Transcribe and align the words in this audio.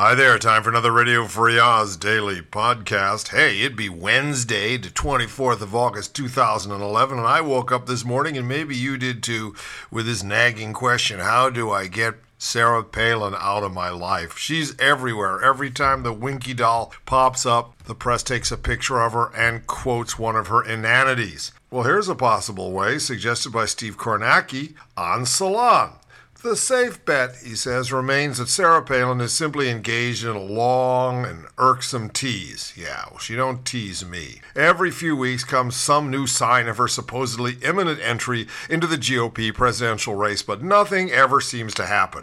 Hi 0.00 0.14
there, 0.14 0.38
time 0.38 0.62
for 0.62 0.70
another 0.70 0.92
Radio 0.92 1.24
Free 1.24 1.58
Oz 1.58 1.96
daily 1.96 2.40
podcast. 2.40 3.30
Hey, 3.30 3.62
it'd 3.62 3.76
be 3.76 3.88
Wednesday, 3.88 4.76
the 4.76 4.90
24th 4.90 5.60
of 5.60 5.74
August 5.74 6.14
2011, 6.14 7.18
and 7.18 7.26
I 7.26 7.40
woke 7.40 7.72
up 7.72 7.86
this 7.86 8.04
morning, 8.04 8.36
and 8.36 8.46
maybe 8.46 8.76
you 8.76 8.96
did 8.96 9.24
too, 9.24 9.56
with 9.90 10.06
this 10.06 10.22
nagging 10.22 10.72
question 10.72 11.18
How 11.18 11.50
do 11.50 11.72
I 11.72 11.88
get 11.88 12.14
Sarah 12.38 12.84
Palin 12.84 13.34
out 13.36 13.64
of 13.64 13.74
my 13.74 13.90
life? 13.90 14.38
She's 14.38 14.78
everywhere. 14.78 15.44
Every 15.44 15.72
time 15.72 16.04
the 16.04 16.12
Winkie 16.12 16.54
doll 16.54 16.92
pops 17.04 17.44
up, 17.44 17.76
the 17.82 17.96
press 17.96 18.22
takes 18.22 18.52
a 18.52 18.56
picture 18.56 19.00
of 19.00 19.14
her 19.14 19.34
and 19.34 19.66
quotes 19.66 20.16
one 20.16 20.36
of 20.36 20.46
her 20.46 20.62
inanities. 20.62 21.50
Well, 21.72 21.82
here's 21.82 22.08
a 22.08 22.14
possible 22.14 22.70
way, 22.70 23.00
suggested 23.00 23.50
by 23.50 23.64
Steve 23.64 23.98
Kornacki 23.98 24.74
on 24.96 25.26
Salon. 25.26 25.97
The 26.40 26.54
safe 26.54 27.04
bet, 27.04 27.34
he 27.42 27.56
says, 27.56 27.92
remains 27.92 28.38
that 28.38 28.48
Sarah 28.48 28.84
Palin 28.84 29.20
is 29.20 29.32
simply 29.32 29.68
engaged 29.68 30.22
in 30.22 30.36
a 30.36 30.40
long 30.40 31.24
and 31.24 31.46
irksome 31.58 32.10
tease. 32.10 32.72
Yeah, 32.76 33.06
well, 33.10 33.18
she 33.18 33.34
don't 33.34 33.64
tease 33.64 34.04
me. 34.04 34.40
Every 34.54 34.92
few 34.92 35.16
weeks 35.16 35.42
comes 35.42 35.74
some 35.74 36.12
new 36.12 36.28
sign 36.28 36.68
of 36.68 36.76
her 36.76 36.86
supposedly 36.86 37.56
imminent 37.64 37.98
entry 38.00 38.46
into 38.70 38.86
the 38.86 38.96
GOP 38.96 39.52
presidential 39.52 40.14
race, 40.14 40.42
but 40.42 40.62
nothing 40.62 41.10
ever 41.10 41.40
seems 41.40 41.74
to 41.74 41.86
happen. 41.86 42.22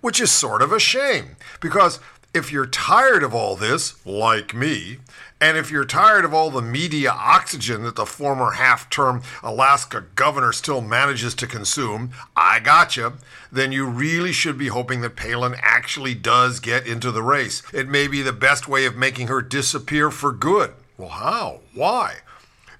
Which 0.00 0.20
is 0.20 0.30
sort 0.30 0.62
of 0.62 0.70
a 0.70 0.78
shame, 0.78 1.34
because 1.60 1.98
if 2.34 2.52
you're 2.52 2.66
tired 2.66 3.22
of 3.22 3.34
all 3.34 3.56
this, 3.56 4.04
like 4.06 4.54
me, 4.54 4.98
and 5.40 5.56
if 5.56 5.70
you're 5.70 5.84
tired 5.84 6.24
of 6.24 6.34
all 6.34 6.50
the 6.50 6.60
media 6.60 7.10
oxygen 7.10 7.82
that 7.84 7.96
the 7.96 8.04
former 8.04 8.52
half 8.52 8.90
term 8.90 9.22
Alaska 9.42 10.04
governor 10.14 10.52
still 10.52 10.80
manages 10.80 11.34
to 11.36 11.46
consume, 11.46 12.10
I 12.36 12.60
gotcha, 12.60 13.14
then 13.50 13.72
you 13.72 13.86
really 13.86 14.32
should 14.32 14.58
be 14.58 14.68
hoping 14.68 15.00
that 15.00 15.16
Palin 15.16 15.54
actually 15.58 16.14
does 16.14 16.60
get 16.60 16.86
into 16.86 17.10
the 17.10 17.22
race. 17.22 17.62
It 17.72 17.88
may 17.88 18.08
be 18.08 18.22
the 18.22 18.32
best 18.32 18.68
way 18.68 18.84
of 18.84 18.96
making 18.96 19.28
her 19.28 19.40
disappear 19.40 20.10
for 20.10 20.32
good. 20.32 20.74
Well, 20.96 21.10
how? 21.10 21.60
Why? 21.74 22.16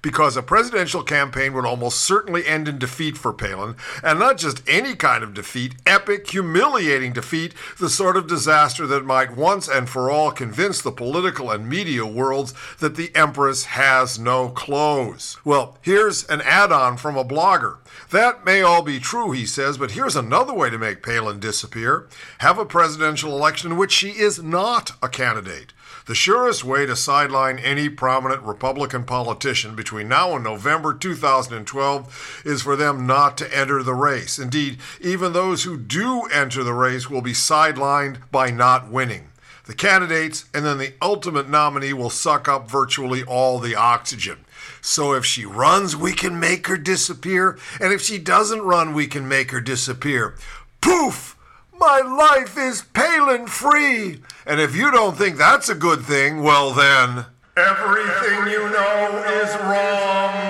Because 0.01 0.37
a 0.37 0.43
presidential 0.43 1.03
campaign 1.03 1.53
would 1.53 1.65
almost 1.65 1.99
certainly 2.01 2.45
end 2.45 2.67
in 2.67 2.79
defeat 2.79 3.17
for 3.17 3.33
Palin, 3.33 3.75
and 4.03 4.19
not 4.19 4.37
just 4.37 4.61
any 4.67 4.95
kind 4.95 5.23
of 5.23 5.33
defeat, 5.33 5.75
epic, 5.85 6.29
humiliating 6.29 7.13
defeat, 7.13 7.53
the 7.79 7.89
sort 7.89 8.17
of 8.17 8.27
disaster 8.27 8.87
that 8.87 9.05
might 9.05 9.35
once 9.35 9.67
and 9.67 9.89
for 9.89 10.09
all 10.09 10.31
convince 10.31 10.81
the 10.81 10.91
political 10.91 11.51
and 11.51 11.67
media 11.67 12.05
worlds 12.05 12.53
that 12.79 12.95
the 12.95 13.15
Empress 13.15 13.65
has 13.65 14.19
no 14.19 14.49
clothes. 14.49 15.37
Well, 15.43 15.77
here's 15.81 16.25
an 16.27 16.41
add 16.41 16.71
on 16.71 16.97
from 16.97 17.17
a 17.17 17.25
blogger. 17.25 17.77
That 18.11 18.45
may 18.45 18.61
all 18.61 18.81
be 18.81 18.99
true, 18.99 19.31
he 19.31 19.45
says, 19.45 19.77
but 19.77 19.91
here's 19.91 20.15
another 20.15 20.53
way 20.53 20.69
to 20.69 20.77
make 20.77 21.03
Palin 21.03 21.39
disappear 21.39 22.07
have 22.39 22.57
a 22.57 22.65
presidential 22.65 23.35
election 23.35 23.71
in 23.71 23.77
which 23.77 23.91
she 23.91 24.09
is 24.09 24.41
not 24.41 24.91
a 25.01 25.09
candidate. 25.09 25.73
The 26.09 26.15
surest 26.15 26.63
way 26.63 26.87
to 26.87 26.95
sideline 26.95 27.59
any 27.59 27.87
prominent 27.87 28.41
Republican 28.41 29.03
politician 29.03 29.75
between 29.75 30.07
now 30.07 30.33
and 30.33 30.43
November 30.43 30.91
2012 30.91 32.41
is 32.43 32.63
for 32.63 32.75
them 32.75 33.05
not 33.05 33.37
to 33.37 33.55
enter 33.55 33.83
the 33.83 33.93
race. 33.93 34.39
Indeed, 34.39 34.79
even 34.99 35.33
those 35.33 35.65
who 35.65 35.77
do 35.77 36.23
enter 36.33 36.63
the 36.63 36.73
race 36.73 37.11
will 37.11 37.21
be 37.21 37.33
sidelined 37.33 38.21
by 38.31 38.49
not 38.49 38.89
winning. 38.89 39.29
The 39.67 39.75
candidates 39.75 40.45
and 40.51 40.65
then 40.65 40.79
the 40.79 40.93
ultimate 40.99 41.47
nominee 41.47 41.93
will 41.93 42.09
suck 42.09 42.47
up 42.47 42.67
virtually 42.67 43.21
all 43.23 43.59
the 43.59 43.75
oxygen. 43.75 44.45
So 44.81 45.13
if 45.13 45.27
she 45.27 45.45
runs, 45.45 45.95
we 45.95 46.13
can 46.13 46.39
make 46.39 46.65
her 46.65 46.77
disappear. 46.77 47.59
And 47.79 47.93
if 47.93 48.01
she 48.01 48.17
doesn't 48.17 48.63
run, 48.63 48.95
we 48.95 49.05
can 49.05 49.27
make 49.27 49.51
her 49.51 49.61
disappear. 49.61 50.35
Poof! 50.81 51.35
My 51.79 52.01
life 52.01 52.57
is 52.57 52.81
Palin 52.81 53.47
free. 53.47 54.19
And 54.49 54.59
if 54.59 54.75
you 54.75 54.89
don't 54.89 55.15
think 55.15 55.37
that's 55.37 55.69
a 55.69 55.75
good 55.75 56.01
thing, 56.01 56.41
well 56.41 56.73
then, 56.73 57.27
everything 57.55 58.51
you 58.51 58.67
know 58.71 59.23
is 59.43 59.55
wrong. 59.61 60.49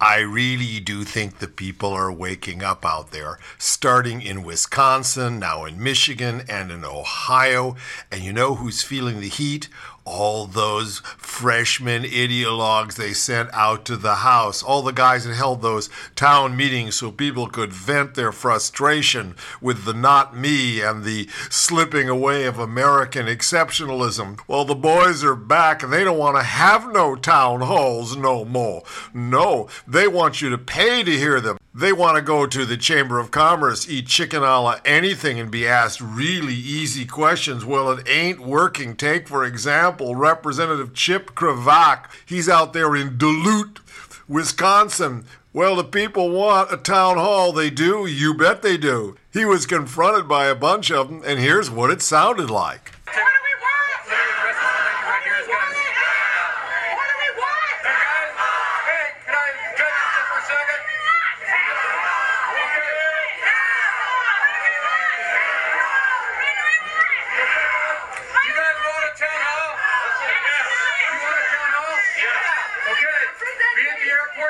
I 0.00 0.18
really 0.20 0.78
do 0.78 1.02
think 1.02 1.38
the 1.38 1.48
people 1.48 1.88
are 1.88 2.12
waking 2.12 2.62
up 2.62 2.86
out 2.86 3.10
there, 3.10 3.40
starting 3.58 4.22
in 4.22 4.44
Wisconsin, 4.44 5.40
now 5.40 5.64
in 5.64 5.82
Michigan, 5.82 6.42
and 6.48 6.70
in 6.70 6.84
Ohio. 6.84 7.74
And 8.12 8.22
you 8.22 8.32
know 8.32 8.54
who's 8.54 8.84
feeling 8.84 9.20
the 9.20 9.28
heat? 9.28 9.68
All 10.04 10.46
those 10.46 10.98
freshman 11.16 12.02
ideologues 12.04 12.94
they 12.94 13.12
sent 13.12 13.48
out 13.52 13.84
to 13.86 13.96
the 13.96 14.16
House, 14.16 14.62
all 14.62 14.82
the 14.82 14.92
guys 14.92 15.24
that 15.24 15.34
held 15.34 15.62
those 15.62 15.88
town 16.14 16.56
meetings 16.56 16.94
so 16.94 17.10
people 17.10 17.46
could 17.46 17.72
vent 17.72 18.14
their 18.14 18.32
frustration 18.32 19.34
with 19.60 19.84
the 19.84 19.94
not 19.94 20.36
me 20.36 20.80
and 20.80 21.04
the 21.04 21.28
slipping 21.48 22.08
away 22.08 22.44
of 22.44 22.58
American 22.58 23.26
exceptionalism. 23.26 24.38
Well, 24.46 24.64
the 24.64 24.74
boys 24.74 25.24
are 25.24 25.34
back 25.34 25.82
and 25.82 25.92
they 25.92 26.04
don't 26.04 26.18
want 26.18 26.36
to 26.36 26.42
have 26.42 26.92
no 26.92 27.16
town 27.16 27.62
halls 27.62 28.16
no 28.16 28.44
more. 28.44 28.82
No, 29.12 29.68
they 29.86 30.06
want 30.06 30.42
you 30.42 30.50
to 30.50 30.58
pay 30.58 31.02
to 31.02 31.10
hear 31.10 31.40
them. 31.40 31.56
They 31.76 31.92
want 31.92 32.14
to 32.14 32.22
go 32.22 32.46
to 32.46 32.64
the 32.64 32.76
Chamber 32.76 33.18
of 33.18 33.32
Commerce, 33.32 33.88
eat 33.88 34.06
chicken 34.06 34.44
a 34.44 34.60
la 34.60 34.78
anything, 34.84 35.40
and 35.40 35.50
be 35.50 35.66
asked 35.66 36.00
really 36.00 36.54
easy 36.54 37.04
questions. 37.04 37.64
Well, 37.64 37.90
it 37.90 38.08
ain't 38.08 38.38
working. 38.38 38.94
Take, 38.94 39.26
for 39.26 39.44
example, 39.44 40.14
Representative 40.14 40.94
Chip 40.94 41.34
Cravaack. 41.34 42.04
He's 42.24 42.48
out 42.48 42.74
there 42.74 42.94
in 42.94 43.18
Duluth, 43.18 43.80
Wisconsin. 44.28 45.24
Well, 45.52 45.74
the 45.74 45.82
people 45.82 46.30
want 46.30 46.72
a 46.72 46.76
town 46.76 47.16
hall. 47.16 47.52
They 47.52 47.70
do. 47.70 48.06
You 48.06 48.34
bet 48.34 48.62
they 48.62 48.76
do. 48.76 49.16
He 49.32 49.44
was 49.44 49.66
confronted 49.66 50.28
by 50.28 50.46
a 50.46 50.54
bunch 50.54 50.92
of 50.92 51.08
them, 51.08 51.22
and 51.26 51.40
here's 51.40 51.72
what 51.72 51.90
it 51.90 52.02
sounded 52.02 52.50
like. 52.50 52.92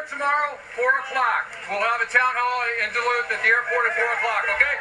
Tomorrow, 0.08 0.58
4 0.76 0.84
o'clock. 0.84 1.44
We'll 1.70 1.80
have 1.80 2.00
a 2.00 2.10
town 2.10 2.34
hall 2.36 2.62
in 2.84 2.92
Duluth 2.92 3.32
at 3.32 3.40
the 3.42 3.48
airport 3.48 3.84
at 3.88 3.96
4 3.96 4.04
o'clock, 4.04 4.44
okay? 4.54 4.74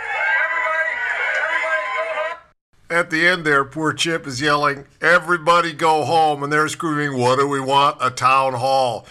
Everybody, 0.43 0.93
everybody 1.39 1.83
go 1.95 2.03
home. 2.19 2.37
At 2.89 3.09
the 3.09 3.27
end 3.27 3.45
there, 3.45 3.63
poor 3.63 3.93
Chip 3.93 4.27
is 4.27 4.41
yelling, 4.41 4.85
Everybody 5.01 5.73
go 5.73 6.03
home. 6.03 6.43
And 6.43 6.51
they're 6.51 6.67
screaming, 6.67 7.17
What 7.17 7.39
do 7.39 7.47
we 7.47 7.59
want? 7.59 7.97
A 8.01 8.09
town 8.11 8.53
hall. 8.53 9.05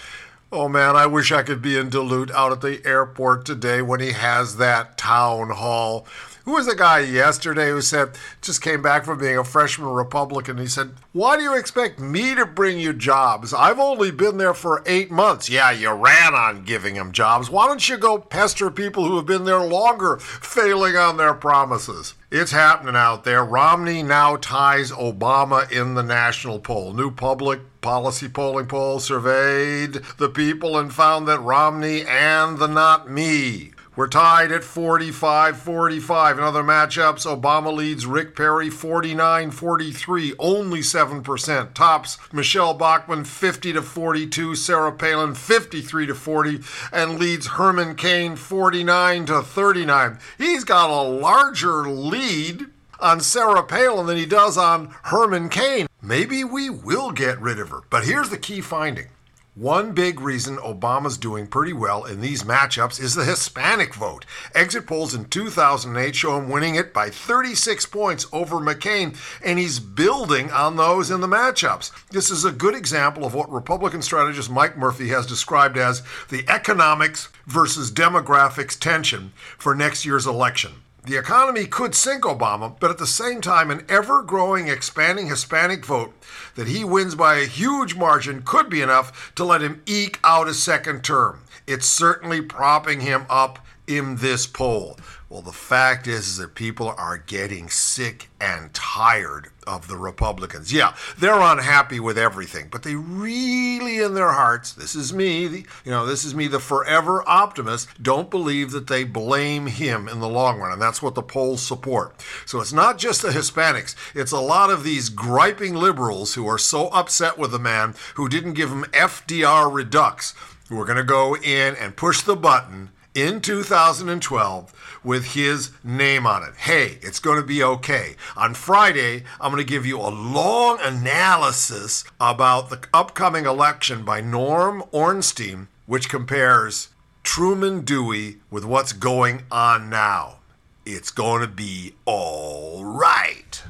Oh 0.54 0.68
man, 0.68 0.96
I 0.96 1.06
wish 1.06 1.32
I 1.32 1.42
could 1.42 1.62
be 1.62 1.78
in 1.78 1.88
Duluth 1.88 2.30
out 2.32 2.52
at 2.52 2.60
the 2.60 2.86
airport 2.86 3.46
today 3.46 3.80
when 3.80 4.00
he 4.00 4.12
has 4.12 4.58
that 4.58 4.98
town 4.98 5.48
hall. 5.48 6.06
Who 6.44 6.52
was 6.52 6.66
the 6.66 6.74
guy 6.74 6.98
yesterday 6.98 7.70
who 7.70 7.80
said, 7.80 8.10
just 8.42 8.60
came 8.60 8.82
back 8.82 9.06
from 9.06 9.18
being 9.18 9.38
a 9.38 9.44
freshman 9.44 9.88
Republican? 9.88 10.58
He 10.58 10.66
said, 10.66 10.90
Why 11.12 11.38
do 11.38 11.42
you 11.42 11.56
expect 11.56 12.00
me 12.00 12.34
to 12.34 12.44
bring 12.44 12.78
you 12.78 12.92
jobs? 12.92 13.54
I've 13.54 13.78
only 13.78 14.10
been 14.10 14.36
there 14.36 14.52
for 14.52 14.82
eight 14.84 15.10
months. 15.10 15.48
Yeah, 15.48 15.70
you 15.70 15.90
ran 15.90 16.34
on 16.34 16.64
giving 16.64 16.96
them 16.96 17.12
jobs. 17.12 17.48
Why 17.48 17.66
don't 17.66 17.88
you 17.88 17.96
go 17.96 18.18
pester 18.18 18.70
people 18.70 19.06
who 19.06 19.16
have 19.16 19.24
been 19.24 19.44
there 19.44 19.64
longer, 19.64 20.18
failing 20.18 20.96
on 20.96 21.16
their 21.16 21.32
promises? 21.32 22.12
It's 22.34 22.52
happening 22.52 22.96
out 22.96 23.24
there. 23.24 23.44
Romney 23.44 24.02
now 24.02 24.36
ties 24.36 24.90
Obama 24.90 25.70
in 25.70 25.92
the 25.92 26.02
national 26.02 26.60
poll. 26.60 26.94
New 26.94 27.10
public 27.10 27.60
policy 27.82 28.26
polling 28.26 28.68
poll 28.68 29.00
surveyed 29.00 30.00
the 30.16 30.30
people 30.30 30.78
and 30.78 30.90
found 30.94 31.28
that 31.28 31.40
Romney 31.40 32.06
and 32.06 32.56
the 32.56 32.68
not 32.68 33.10
me 33.10 33.72
we're 33.94 34.08
tied 34.08 34.50
at 34.52 34.64
45 34.64 35.58
45. 35.58 36.38
In 36.38 36.44
other 36.44 36.62
matchups, 36.62 37.26
Obama 37.26 37.74
leads 37.74 38.06
Rick 38.06 38.34
Perry 38.34 38.70
49 38.70 39.50
43, 39.50 40.34
only 40.38 40.80
7%. 40.80 41.74
Tops 41.74 42.18
Michele 42.32 42.74
Bachmann 42.74 43.24
50 43.24 43.74
to 43.74 43.82
42, 43.82 44.54
Sarah 44.54 44.92
Palin 44.92 45.34
53 45.34 46.06
to 46.06 46.14
40, 46.14 46.60
and 46.90 47.18
leads 47.18 47.48
Herman 47.48 47.94
Cain 47.94 48.36
49 48.36 49.26
to 49.26 49.42
39. 49.42 50.18
He's 50.38 50.64
got 50.64 50.88
a 50.88 51.02
larger 51.02 51.88
lead 51.88 52.66
on 52.98 53.20
Sarah 53.20 53.64
Palin 53.64 54.06
than 54.06 54.16
he 54.16 54.26
does 54.26 54.56
on 54.56 54.94
Herman 55.04 55.50
Cain. 55.50 55.86
Maybe 56.00 56.44
we 56.44 56.70
will 56.70 57.10
get 57.10 57.40
rid 57.40 57.58
of 57.58 57.68
her. 57.68 57.80
But 57.90 58.04
here's 58.04 58.30
the 58.30 58.38
key 58.38 58.60
finding 58.60 59.08
one 59.54 59.92
big 59.92 60.18
reason 60.18 60.56
Obama's 60.56 61.18
doing 61.18 61.46
pretty 61.46 61.74
well 61.74 62.04
in 62.04 62.22
these 62.22 62.42
matchups 62.42 62.98
is 62.98 63.14
the 63.14 63.26
Hispanic 63.26 63.94
vote. 63.94 64.24
Exit 64.54 64.86
polls 64.86 65.14
in 65.14 65.26
2008 65.26 66.16
show 66.16 66.38
him 66.38 66.48
winning 66.48 66.74
it 66.74 66.94
by 66.94 67.10
36 67.10 67.84
points 67.86 68.26
over 68.32 68.56
McCain, 68.56 69.14
and 69.44 69.58
he's 69.58 69.78
building 69.78 70.50
on 70.50 70.76
those 70.76 71.10
in 71.10 71.20
the 71.20 71.26
matchups. 71.26 71.90
This 72.08 72.30
is 72.30 72.46
a 72.46 72.50
good 72.50 72.74
example 72.74 73.26
of 73.26 73.34
what 73.34 73.52
Republican 73.52 74.00
strategist 74.00 74.48
Mike 74.48 74.78
Murphy 74.78 75.08
has 75.08 75.26
described 75.26 75.76
as 75.76 76.02
the 76.30 76.48
economics 76.48 77.28
versus 77.46 77.92
demographics 77.92 78.78
tension 78.78 79.34
for 79.58 79.74
next 79.74 80.06
year's 80.06 80.26
election. 80.26 80.82
The 81.04 81.16
economy 81.16 81.66
could 81.66 81.96
sink 81.96 82.22
Obama, 82.22 82.76
but 82.78 82.92
at 82.92 82.98
the 82.98 83.08
same 83.08 83.40
time, 83.40 83.72
an 83.72 83.84
ever 83.88 84.22
growing, 84.22 84.68
expanding 84.68 85.26
Hispanic 85.26 85.84
vote 85.84 86.14
that 86.54 86.68
he 86.68 86.84
wins 86.84 87.16
by 87.16 87.34
a 87.34 87.46
huge 87.46 87.96
margin 87.96 88.42
could 88.42 88.70
be 88.70 88.82
enough 88.82 89.34
to 89.34 89.44
let 89.44 89.62
him 89.62 89.82
eke 89.84 90.20
out 90.22 90.46
a 90.46 90.54
second 90.54 91.02
term. 91.02 91.40
It's 91.66 91.86
certainly 91.86 92.40
propping 92.40 93.00
him 93.00 93.26
up 93.28 93.58
in 93.96 94.16
this 94.16 94.46
poll. 94.46 94.96
Well, 95.32 95.40
the 95.40 95.50
fact 95.50 96.06
is, 96.06 96.28
is 96.28 96.36
that 96.36 96.54
people 96.54 96.94
are 96.98 97.16
getting 97.16 97.70
sick 97.70 98.28
and 98.38 98.74
tired 98.74 99.48
of 99.66 99.88
the 99.88 99.96
Republicans. 99.96 100.74
Yeah, 100.74 100.94
they're 101.18 101.40
unhappy 101.40 102.00
with 102.00 102.18
everything, 102.18 102.68
but 102.70 102.82
they 102.82 102.96
really, 102.96 103.96
in 104.00 104.12
their 104.12 104.32
hearts, 104.32 104.74
this 104.74 104.94
is 104.94 105.14
me, 105.14 105.46
the, 105.46 105.66
you 105.86 105.90
know, 105.90 106.04
this 106.04 106.26
is 106.26 106.34
me, 106.34 106.48
the 106.48 106.60
forever 106.60 107.26
optimist, 107.26 107.88
don't 108.02 108.28
believe 108.28 108.72
that 108.72 108.88
they 108.88 109.04
blame 109.04 109.68
him 109.68 110.06
in 110.06 110.20
the 110.20 110.28
long 110.28 110.58
run, 110.58 110.70
and 110.70 110.82
that's 110.82 111.00
what 111.00 111.14
the 111.14 111.22
polls 111.22 111.62
support. 111.62 112.14
So 112.44 112.60
it's 112.60 112.74
not 112.74 112.98
just 112.98 113.22
the 113.22 113.30
Hispanics; 113.30 113.94
it's 114.14 114.32
a 114.32 114.38
lot 114.38 114.68
of 114.68 114.84
these 114.84 115.08
griping 115.08 115.74
liberals 115.74 116.34
who 116.34 116.46
are 116.46 116.58
so 116.58 116.88
upset 116.88 117.38
with 117.38 117.52
the 117.52 117.58
man 117.58 117.94
who 118.16 118.28
didn't 118.28 118.52
give 118.52 118.68
them 118.68 118.84
FDR 118.92 119.72
redux, 119.72 120.34
who 120.68 120.78
are 120.78 120.84
going 120.84 120.98
to 120.98 121.04
go 121.04 121.36
in 121.36 121.74
and 121.76 121.96
push 121.96 122.20
the 122.20 122.36
button 122.36 122.90
in 123.14 123.40
2012 123.40 125.00
with 125.04 125.32
his 125.34 125.70
name 125.82 126.26
on 126.26 126.42
it. 126.42 126.54
Hey, 126.54 126.98
it's 127.02 127.18
going 127.18 127.40
to 127.40 127.46
be 127.46 127.62
okay. 127.62 128.16
On 128.36 128.54
Friday, 128.54 129.24
I'm 129.40 129.52
going 129.52 129.64
to 129.64 129.70
give 129.70 129.86
you 129.86 129.98
a 129.98 130.08
long 130.08 130.78
analysis 130.80 132.04
about 132.20 132.70
the 132.70 132.84
upcoming 132.94 133.46
election 133.46 134.04
by 134.04 134.20
Norm 134.20 134.82
Ornstein, 134.92 135.68
which 135.86 136.08
compares 136.08 136.88
Truman 137.22 137.84
Dewey 137.84 138.38
with 138.50 138.64
what's 138.64 138.92
going 138.92 139.42
on 139.50 139.90
now. 139.90 140.38
It's 140.84 141.10
going 141.10 141.42
to 141.42 141.48
be 141.48 141.94
all 142.06 142.84
right. 142.84 143.62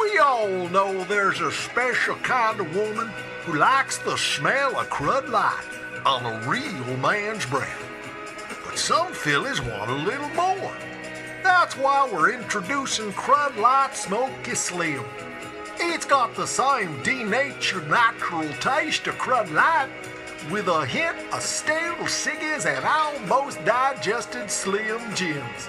We 0.00 0.18
all 0.18 0.68
know 0.68 1.04
there's 1.04 1.40
a 1.40 1.52
special 1.52 2.14
kind 2.16 2.60
of 2.60 2.74
woman 2.74 3.10
who 3.42 3.58
likes 3.58 3.98
the 3.98 4.16
smell 4.16 4.78
of 4.78 4.88
crud 4.88 5.28
light 5.28 5.64
on 6.06 6.24
a 6.24 6.48
real 6.48 6.96
man's 6.98 7.44
breath. 7.46 7.87
Some 8.78 9.12
fillies 9.12 9.60
want 9.60 9.90
a 9.90 9.94
little 9.94 10.28
more. 10.30 10.72
That's 11.42 11.76
why 11.76 12.08
we're 12.10 12.32
introducing 12.32 13.10
Crud 13.12 13.56
Light 13.58 13.94
Smoky 13.94 14.54
Slim. 14.54 15.04
It's 15.78 16.06
got 16.06 16.34
the 16.36 16.46
same 16.46 17.02
denatured 17.02 17.90
natural 17.90 18.48
taste 18.60 19.08
of 19.08 19.16
Crud 19.16 19.52
Light 19.52 19.90
with 20.50 20.68
a 20.68 20.86
hint 20.86 21.18
of 21.34 21.42
stale 21.42 21.96
ciggies 22.04 22.66
and 22.66 22.82
almost 22.84 23.62
digested 23.64 24.48
Slim 24.48 25.00
Jims. 25.14 25.68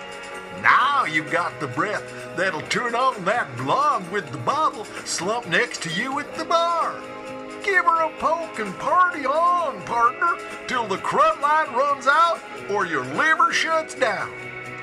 Now 0.61 1.03
you've 1.03 1.31
got 1.31 1.59
the 1.59 1.67
breath 1.67 2.13
that'll 2.38 2.61
turn 2.61 2.94
on 2.94 3.25
that 3.25 3.53
blonde 3.57 4.09
with 4.11 4.31
the 4.31 4.38
bottle 4.38 4.85
slumped 5.03 5.50
next 5.50 5.81
to 5.81 5.89
you 5.89 6.19
at 6.19 6.35
the 6.35 6.45
bar. 6.45 6.95
Give 7.69 7.86
her 7.86 8.01
a 8.01 8.18
poke 8.18 8.57
and 8.57 8.75
party 8.80 9.27
on, 9.27 9.80
partner, 9.83 10.38
till 10.66 10.88
the 10.88 10.98
crud 10.98 11.39
light 11.39 11.71
runs 11.71 12.07
out 12.07 12.42
or 12.71 12.88
your 12.88 13.06
liver 13.13 13.54
shuts 13.54 13.94
down. 13.94 14.33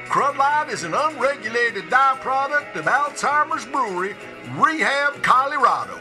Crud 0.07 0.39
Light 0.39 0.69
is 0.69 0.85
an 0.85 0.95
unregulated 0.95 1.91
dye 1.91 2.17
product 2.21 2.77
of 2.77 2.85
Alzheimer's 2.85 3.67
Brewery, 3.67 4.15
Rehab, 4.55 5.21
Colorado. 5.21 5.99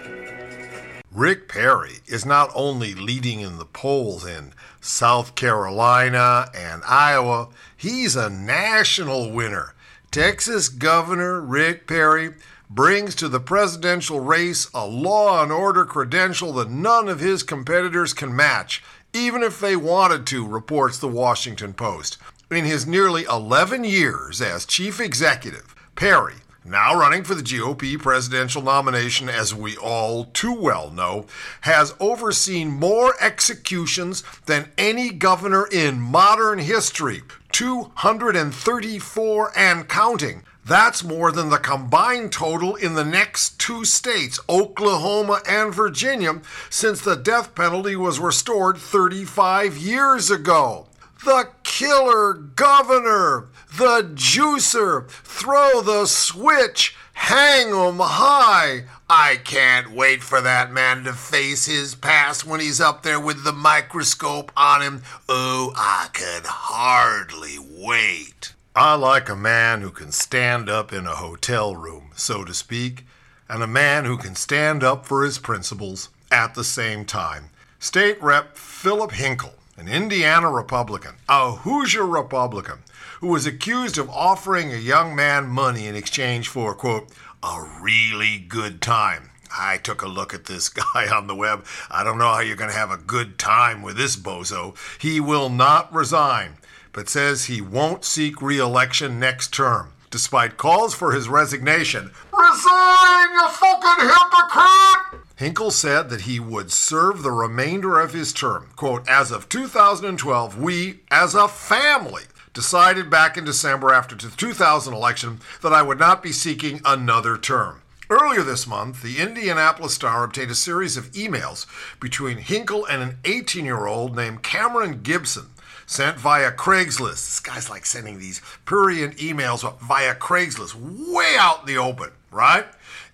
Rick 1.12 1.48
Perry 1.48 2.02
is 2.06 2.24
not 2.24 2.52
only 2.54 2.94
leading 2.94 3.40
in 3.40 3.58
the 3.58 3.66
polls 3.66 4.24
in 4.24 4.54
South 4.80 5.34
Carolina 5.34 6.50
and 6.56 6.84
Iowa, 6.88 7.50
he's 7.76 8.16
a 8.16 8.30
national 8.30 9.32
winner. 9.32 9.74
Texas 10.12 10.70
Governor 10.70 11.42
Rick 11.42 11.88
Perry 11.88 12.36
brings 12.70 13.16
to 13.16 13.30
the 13.30 13.40
presidential 13.40 14.20
race 14.20 14.70
a 14.74 14.86
law 14.86 15.44
and 15.44 15.52
order 15.52 15.86
credential 15.86 16.54
that 16.54 16.70
none 16.70 17.08
of 17.08 17.20
his 17.20 17.44
competitors 17.44 18.14
can 18.14 18.36
match, 18.36 18.84
even 19.14 19.44
if 19.44 19.60
they 19.60 19.76
wanted 19.76 20.26
to, 20.28 20.48
reports 20.48 20.98
the 20.98 21.08
Washington 21.08 21.74
Post. 21.74 22.18
In 22.52 22.66
his 22.66 22.86
nearly 22.86 23.24
11 23.24 23.84
years 23.84 24.42
as 24.42 24.66
chief 24.66 25.00
executive, 25.00 25.76
Perry, 25.96 26.36
now 26.66 27.00
running 27.00 27.24
for 27.24 27.36
the 27.36 27.44
GOP 27.44 28.00
presidential 28.00 28.62
nomination, 28.62 29.30
as 29.30 29.54
we 29.54 29.78
all 29.78 30.26
too 30.26 30.54
well 30.54 30.90
know, 30.90 31.26
has 31.62 31.94
overseen 32.00 32.70
more 32.70 33.14
executions 33.22 34.24
than 34.48 34.72
any 34.78 35.12
governor 35.12 35.68
in 35.72 36.02
modern 36.02 36.60
history 36.60 37.22
234 37.52 39.52
and 39.56 39.88
counting. 39.88 40.44
That's 40.66 41.04
more 41.04 41.32
than 41.32 41.50
the 41.50 41.60
combined 41.60 42.32
total 42.32 42.76
in 42.76 42.96
the 42.96 43.06
next 43.06 43.60
two 43.60 43.86
states, 43.86 44.40
Oklahoma 44.50 45.42
and 45.48 45.72
Virginia, 45.72 46.42
since 46.72 47.02
the 47.02 47.16
death 47.16 47.54
penalty 47.54 47.96
was 47.96 48.20
restored 48.20 48.78
35 48.78 49.78
years 49.78 50.32
ago. 50.32 50.88
The 51.24 51.50
killer 51.78 52.34
governor, 52.34 53.50
the 53.76 54.02
juicer, 54.14 55.10
throw 55.10 55.82
the 55.82 56.06
switch, 56.06 56.96
hang 57.12 57.68
'em 57.68 58.00
high. 58.00 58.86
I 59.10 59.42
can't 59.44 59.92
wait 59.92 60.24
for 60.24 60.40
that 60.40 60.72
man 60.72 61.04
to 61.04 61.12
face 61.12 61.66
his 61.66 61.94
past 61.94 62.46
when 62.46 62.62
he's 62.62 62.80
up 62.80 63.04
there 63.04 63.20
with 63.20 63.44
the 63.44 63.52
microscope 63.52 64.54
on 64.56 64.82
him. 64.82 65.04
Oh, 65.28 65.74
I 65.76 66.08
can 66.14 66.44
hardly 66.46 67.60
wait. 67.60 68.54
I 68.74 68.94
like 68.94 69.28
a 69.28 69.36
man 69.36 69.82
who 69.82 69.92
can 69.92 70.14
stand 70.14 70.70
up 70.70 70.94
in 70.94 71.06
a 71.06 71.16
hotel 71.16 71.76
room, 71.76 72.12
so 72.16 72.46
to 72.46 72.54
speak, 72.54 73.06
and 73.50 73.62
a 73.62 73.68
man 73.68 74.06
who 74.06 74.16
can 74.16 74.36
stand 74.36 74.82
up 74.82 75.06
for 75.06 75.26
his 75.26 75.40
principles 75.40 76.08
at 76.32 76.56
the 76.56 76.64
same 76.64 77.04
time. 77.04 77.50
State 77.80 78.24
Rep 78.24 78.56
Phillip 78.56 79.12
Hinkle, 79.12 79.56
an 79.78 79.88
Indiana 79.88 80.50
Republican, 80.50 81.16
a 81.28 81.52
Hoosier 81.52 82.06
Republican, 82.06 82.80
who 83.20 83.28
was 83.28 83.46
accused 83.46 83.98
of 83.98 84.10
offering 84.10 84.72
a 84.72 84.78
young 84.78 85.16
man 85.16 85.48
money 85.48 85.88
in 85.88 85.96
exchange 85.96 86.48
for, 86.48 86.74
quote, 86.74 87.10
a 87.44 87.64
really 87.82 88.38
good 88.38 88.82
time. 88.82 89.30
I 89.58 89.78
took 89.78 90.02
a 90.02 90.08
look 90.08 90.34
at 90.34 90.46
this 90.46 90.70
guy 90.94 91.08
on 91.14 91.28
the 91.28 91.36
web. 91.36 91.66
I 91.90 92.04
don't 92.04 92.18
know 92.18 92.34
how 92.34 92.40
you're 92.40 92.56
going 92.56 92.72
to 92.72 92.78
have 92.78 92.92
a 92.92 92.98
good 92.98 93.38
time 93.38 93.82
with 93.82 93.98
this 93.98 94.16
bozo. 94.16 94.76
He 95.00 95.20
will 95.20 95.50
not 95.50 95.94
resign 95.94 96.58
but 96.96 97.10
says 97.10 97.46
he 97.46 97.60
won't 97.60 98.06
seek 98.06 98.42
re 98.42 98.58
election 98.58 99.20
next 99.20 99.54
term, 99.54 99.92
despite 100.10 100.56
calls 100.56 100.96
for 100.96 101.12
his 101.12 101.28
resignation. 101.28 102.10
Resign, 102.32 103.32
you 103.34 103.50
fucking 103.50 104.08
hypocrite! 104.08 105.25
Hinkle 105.38 105.72
said 105.72 106.10
that 106.10 106.22
he 106.22 106.40
would 106.40 106.72
serve 106.72 107.22
the 107.22 107.32
remainder 107.32 108.00
of 108.00 108.14
his 108.14 108.32
term. 108.32 108.70
Quote, 108.78 109.08
as 109.08 109.32
of 109.32 109.50
2012, 109.50 110.58
we, 110.58 111.02
as 111.12 111.36
a 111.36 111.50
family, 111.50 112.24
decided 112.54 113.10
back 113.10 113.36
in 113.36 113.44
December 113.44 113.94
after 113.94 114.16
the 114.16 114.30
2000 114.30 114.94
election 114.94 115.42
that 115.62 115.74
I 115.74 115.82
would 115.82 116.00
not 116.00 116.24
be 116.24 116.32
seeking 116.32 116.80
another 116.86 117.38
term. 117.38 117.82
Earlier 118.10 118.44
this 118.44 118.66
month, 118.66 119.02
the 119.02 119.18
Indianapolis 119.18 119.96
Star 119.96 120.24
obtained 120.24 120.52
a 120.52 120.56
series 120.56 120.96
of 120.96 121.12
emails 121.12 121.66
between 122.00 122.38
Hinkle 122.38 122.86
and 122.86 123.02
an 123.02 123.18
18 123.26 123.66
year 123.66 123.88
old 123.88 124.16
named 124.16 124.42
Cameron 124.42 125.02
Gibson 125.02 125.48
sent 125.86 126.18
via 126.18 126.52
Craigslist. 126.52 127.26
This 127.26 127.40
guy's 127.42 127.70
like 127.70 127.86
sending 127.86 128.20
these 128.20 128.42
prurient 128.64 129.18
emails 129.18 129.78
via 129.80 130.16
Craigslist, 130.16 130.76
way 130.76 131.36
out 131.38 131.62
in 131.62 131.66
the 131.66 131.78
open, 131.78 132.12
right? 132.32 132.66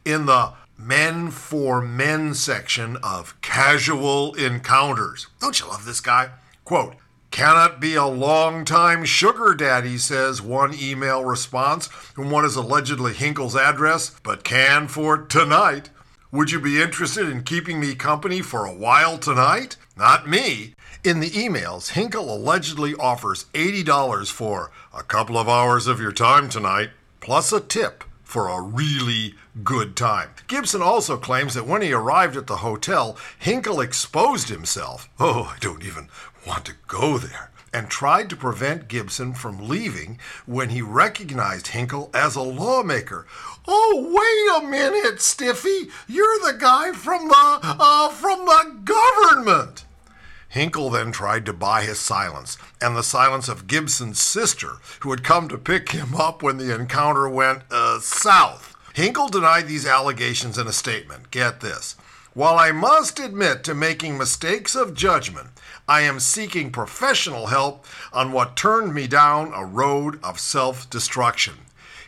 In 0.06 0.26
the 0.26 0.54
Men 0.84 1.30
for 1.30 1.80
Men 1.80 2.34
section 2.34 2.98
of 3.04 3.40
Casual 3.42 4.34
Encounters. 4.34 5.28
Don't 5.40 5.60
you 5.60 5.68
love 5.68 5.86
this 5.86 6.02
guy? 6.02 6.32
Quote, 6.66 6.96
Cannot 7.30 7.80
be 7.80 7.94
a 7.94 8.06
long 8.06 8.66
time 8.66 9.06
sugar 9.06 9.54
daddy, 9.54 10.00
says 10.00 10.42
one 10.42 10.74
email 10.74 11.24
response 11.24 11.86
from 11.88 12.32
what 12.32 12.46
is 12.46 12.56
allegedly 12.56 13.14
Hinkle's 13.14 13.56
address, 13.56 14.20
but 14.24 14.44
can 14.44 14.88
for 14.88 15.20
tonight. 15.20 15.92
Would 16.32 16.52
you 16.52 16.60
be 16.60 16.82
interested 16.82 17.30
in 17.30 17.44
keeping 17.44 17.80
me 17.80 17.94
company 17.94 18.42
for 18.42 18.66
a 18.66 18.74
while 18.74 19.20
tonight? 19.20 19.78
Not 19.96 20.28
me. 20.28 20.74
In 21.04 21.20
the 21.20 21.30
emails, 21.30 21.90
Hinkle 21.90 22.34
allegedly 22.34 22.96
offers 22.96 23.46
$80 23.54 24.32
for 24.32 24.72
a 24.94 25.04
couple 25.04 25.38
of 25.38 25.48
hours 25.48 25.86
of 25.86 26.02
your 26.02 26.12
time 26.12 26.50
tonight, 26.50 26.90
plus 27.20 27.54
a 27.54 27.60
tip 27.60 28.04
for 28.32 28.48
a 28.48 28.62
really 28.62 29.36
good 29.62 29.94
time. 29.98 30.30
Gibson 30.48 30.82
also 30.82 31.18
claims 31.18 31.54
that 31.54 31.68
when 31.68 31.82
he 31.82 31.92
arrived 31.92 32.38
at 32.38 32.48
the 32.48 32.58
hotel, 32.58 33.18
Hinkle 33.38 33.82
exposed 33.82 34.48
himself. 34.48 35.10
Oh, 35.20 35.54
I 35.54 35.60
don't 35.60 35.84
even 35.84 36.08
want 36.48 36.64
to 36.66 36.76
go 36.88 37.18
there. 37.18 37.52
And 37.74 37.90
tried 37.90 38.30
to 38.30 38.38
prevent 38.38 38.88
Gibson 38.88 39.34
from 39.34 39.68
leaving 39.68 40.18
when 40.46 40.70
he 40.70 40.82
recognized 40.82 41.68
Hinkle 41.68 42.10
as 42.14 42.38
a 42.38 42.42
lawmaker. 42.42 43.28
Oh, 43.68 44.08
wait 44.16 44.64
a 44.64 44.70
minute, 44.70 45.22
Stiffy! 45.22 45.90
You're 46.08 46.40
the 46.40 46.58
guy 46.58 46.94
from 46.94 47.28
the 47.28 47.60
uh, 47.64 48.10
from 48.10 48.46
the 48.46 48.80
government. 48.86 49.86
Hinkle 50.52 50.90
then 50.90 51.14
tried 51.14 51.46
to 51.46 51.54
buy 51.54 51.84
his 51.84 51.98
silence 51.98 52.58
and 52.82 52.96
the 52.96 53.04
silence 53.04 53.48
of 53.48 53.68
Gibson's 53.68 54.22
sister, 54.22 54.74
who 55.00 55.12
had 55.12 55.24
come 55.24 55.48
to 55.48 55.58
pick 55.58 55.92
him 55.92 56.14
up 56.14 56.44
when 56.44 56.58
the 56.58 56.76
encounter 56.76 57.30
went 57.30 57.64
uh, 57.72 58.00
south. 58.00 58.76
Hinkle 58.94 59.30
denied 59.30 59.70
these 59.70 59.86
allegations 59.86 60.58
in 60.58 60.68
a 60.68 60.74
statement. 60.74 61.32
Get 61.32 61.62
this. 61.62 61.96
While 62.34 62.58
I 62.58 62.74
must 62.74 63.18
admit 63.18 63.64
to 63.64 63.74
making 63.74 64.18
mistakes 64.18 64.76
of 64.76 64.94
judgment, 64.94 65.50
I 65.88 66.02
am 66.02 66.20
seeking 66.20 66.70
professional 66.72 67.48
help 67.48 67.86
on 68.12 68.34
what 68.34 68.58
turned 68.58 68.94
me 68.94 69.08
down 69.08 69.54
a 69.54 69.64
road 69.64 70.20
of 70.22 70.38
self 70.38 70.90
destruction. 70.90 71.54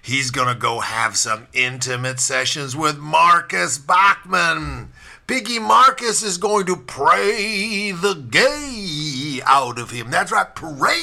He's 0.02 0.32
gonna 0.32 0.54
go 0.56 0.82
have 0.82 1.16
some 1.16 1.48
intimate 1.54 2.20
sessions 2.20 2.76
with 2.76 2.98
Marcus 2.98 3.78
Bachmann. 3.78 4.92
Piggy 5.26 5.58
Marcus 5.58 6.22
is 6.22 6.38
going 6.38 6.66
to 6.66 6.76
pray 6.76 7.92
the 7.92 8.14
gay 8.30 9.40
out 9.46 9.80
of 9.80 9.90
him. 9.90 10.12
That's 10.12 10.34
right, 10.34 10.54
pray 10.54 11.00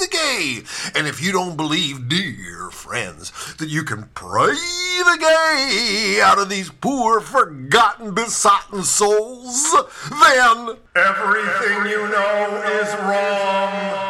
the 0.00 0.08
gay. 0.10 0.62
And 0.94 1.06
if 1.06 1.22
you 1.22 1.32
don't 1.32 1.56
believe, 1.56 2.10
dear 2.10 2.70
friends, 2.70 3.32
that 3.56 3.68
you 3.70 3.84
can 3.84 4.10
pray 4.14 4.52
the 4.52 5.16
gay 5.18 6.20
out 6.22 6.38
of 6.38 6.50
these 6.50 6.70
poor, 6.70 7.20
forgotten, 7.20 8.14
besotten 8.14 8.84
souls, 8.84 9.72
then 10.10 10.76
everything 10.94 11.90
you 11.90 12.06
know 12.08 12.62
is 12.80 12.94
wrong. 13.00 14.07